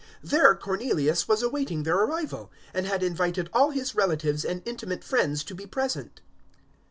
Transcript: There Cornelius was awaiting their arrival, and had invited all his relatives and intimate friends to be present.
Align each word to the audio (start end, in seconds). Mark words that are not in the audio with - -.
There 0.23 0.55
Cornelius 0.55 1.27
was 1.27 1.43
awaiting 1.43 1.83
their 1.83 1.95
arrival, 1.95 2.51
and 2.73 2.87
had 2.87 3.03
invited 3.03 3.51
all 3.53 3.69
his 3.69 3.93
relatives 3.93 4.43
and 4.43 4.63
intimate 4.65 5.03
friends 5.03 5.43
to 5.43 5.53
be 5.53 5.67
present. 5.67 6.21